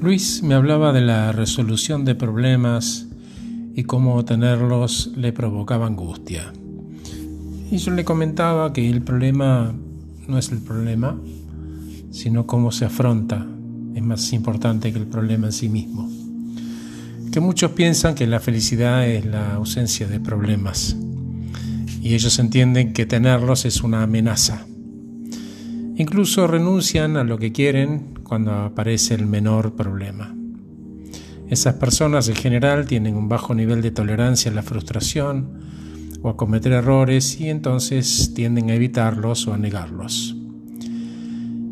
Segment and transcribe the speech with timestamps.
[0.00, 3.08] Luis me hablaba de la resolución de problemas
[3.74, 6.52] y cómo tenerlos le provocaba angustia.
[7.68, 9.74] Y yo le comentaba que el problema
[10.28, 11.20] no es el problema,
[12.12, 13.44] sino cómo se afronta.
[13.96, 16.08] Es más importante que el problema en sí mismo.
[17.32, 20.96] Que muchos piensan que la felicidad es la ausencia de problemas
[22.00, 24.64] y ellos entienden que tenerlos es una amenaza.
[25.98, 30.32] Incluso renuncian a lo que quieren cuando aparece el menor problema.
[31.48, 35.58] Esas personas en general tienen un bajo nivel de tolerancia a la frustración
[36.22, 40.36] o a cometer errores y entonces tienden a evitarlos o a negarlos.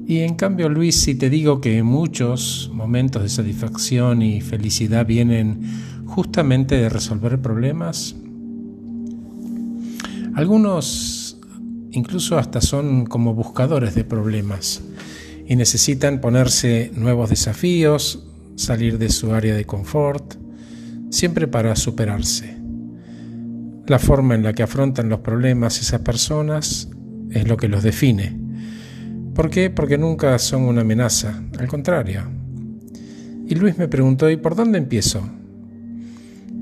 [0.08, 5.60] Y en cambio, Luis, si te digo que muchos momentos de satisfacción y felicidad vienen
[6.04, 8.16] justamente de resolver problemas,
[10.34, 11.25] algunos
[11.96, 14.82] incluso hasta son como buscadores de problemas
[15.46, 20.34] y necesitan ponerse nuevos desafíos, salir de su área de confort,
[21.10, 22.54] siempre para superarse.
[23.86, 26.90] La forma en la que afrontan los problemas esas personas
[27.30, 28.38] es lo que los define.
[29.34, 29.70] ¿Por qué?
[29.70, 32.22] Porque nunca son una amenaza, al contrario.
[33.46, 35.26] Y Luis me preguntó, ¿y por dónde empiezo?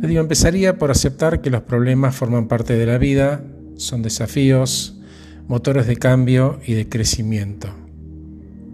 [0.01, 3.43] Le digo, empezaría por aceptar que los problemas forman parte de la vida,
[3.77, 5.01] son desafíos,
[5.48, 7.69] motores de cambio y de crecimiento.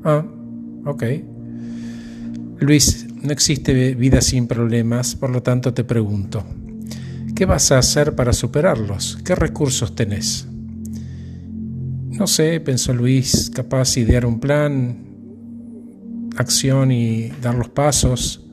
[0.05, 0.25] Ah,
[0.85, 1.05] ok.
[2.59, 6.45] Luis, no existe vida sin problemas, por lo tanto te pregunto,
[7.35, 9.19] ¿qué vas a hacer para superarlos?
[9.25, 10.47] ¿Qué recursos tenés?
[12.11, 15.11] No sé, pensó Luis, capaz de idear un plan,
[16.37, 18.47] acción y dar los pasos.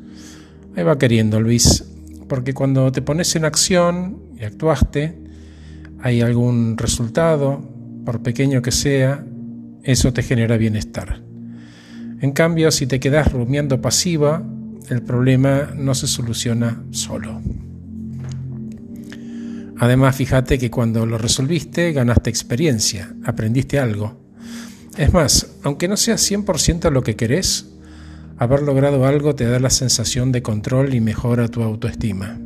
[0.76, 1.84] Ahí va queriendo Luis,
[2.30, 5.18] porque cuando te pones en acción y actuaste,
[6.00, 7.77] hay algún resultado,
[8.08, 9.22] por pequeño que sea,
[9.84, 11.22] eso te genera bienestar.
[12.22, 14.42] En cambio, si te quedas rumiando pasiva,
[14.88, 17.42] el problema no se soluciona solo.
[19.78, 24.18] Además, fíjate que cuando lo resolviste, ganaste experiencia, aprendiste algo.
[24.98, 27.74] Es más, aunque no sea 100% lo que querés,
[28.38, 32.40] haber logrado algo te da la sensación de control y mejora tu autoestima.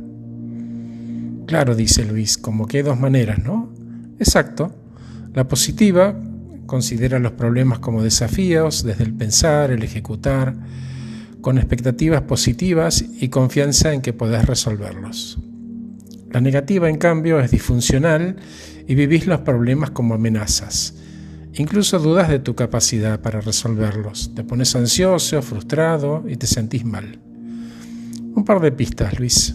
[1.46, 3.72] Claro, dice Luis, como que hay dos maneras, ¿no?
[4.18, 4.81] Exacto.
[5.34, 6.14] La positiva
[6.66, 10.54] considera los problemas como desafíos desde el pensar, el ejecutar,
[11.40, 15.38] con expectativas positivas y confianza en que podés resolverlos.
[16.30, 18.36] La negativa, en cambio, es disfuncional
[18.86, 20.94] y vivís los problemas como amenazas.
[21.54, 24.34] Incluso dudas de tu capacidad para resolverlos.
[24.34, 27.20] Te pones ansioso, frustrado y te sentís mal.
[28.34, 29.54] Un par de pistas, Luis.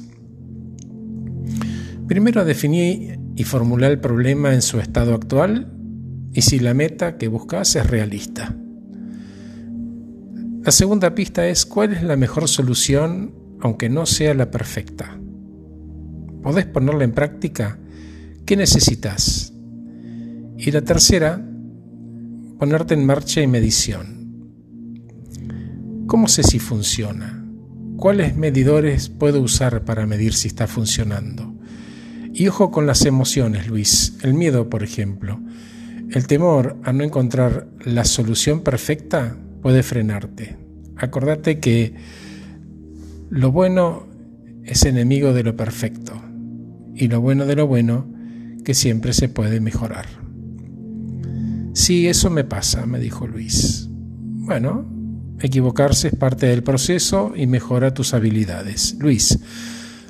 [2.08, 5.72] Primero definí y formulé el problema en su estado actual
[6.34, 8.58] y si la meta que buscas es realista.
[10.64, 15.20] La segunda pista es cuál es la mejor solución aunque no sea la perfecta.
[16.42, 17.80] ¿Podés ponerla en práctica?
[18.44, 19.54] ¿Qué necesitas?
[20.58, 21.40] Y la tercera,
[22.58, 24.18] ponerte en marcha y medición.
[26.08, 27.46] ¿Cómo sé si funciona?
[27.98, 31.57] ¿Cuáles medidores puedo usar para medir si está funcionando?
[32.40, 34.16] Y ojo con las emociones, Luis.
[34.22, 35.40] El miedo, por ejemplo.
[36.12, 40.56] El temor a no encontrar la solución perfecta puede frenarte.
[40.98, 41.96] Acordate que
[43.32, 44.06] lo bueno
[44.64, 46.14] es enemigo de lo perfecto
[46.94, 48.06] y lo bueno de lo bueno
[48.64, 50.06] que siempre se puede mejorar.
[51.74, 53.88] Sí, eso me pasa, me dijo Luis.
[53.90, 54.86] Bueno,
[55.40, 58.96] equivocarse es parte del proceso y mejora tus habilidades.
[59.00, 59.40] Luis,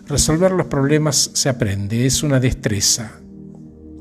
[0.07, 3.19] resolver los problemas se aprende, es una destreza.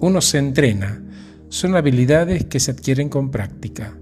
[0.00, 1.02] Uno se entrena
[1.48, 3.96] son habilidades que se adquieren con práctica.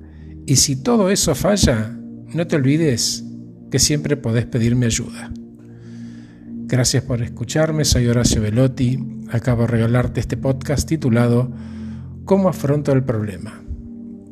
[0.47, 1.97] Y si todo eso falla,
[2.33, 3.25] no te olvides
[3.71, 5.33] que siempre podés pedirme ayuda.
[6.67, 8.99] Gracias por escucharme, soy Horacio Velotti.
[9.31, 11.53] Acabo de regalarte este podcast titulado
[12.25, 13.63] ¿Cómo afronto el problema?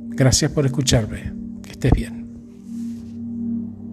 [0.08, 1.32] Gracias por escucharme.
[1.62, 2.21] Que estés bien.